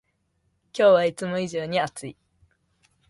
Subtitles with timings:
[0.75, 2.17] 今日はいつも以上に暑い